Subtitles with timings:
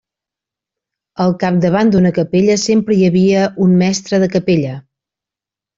[1.25, 4.77] Al capdavant d'una capella sempre hi havia un mestre de capella.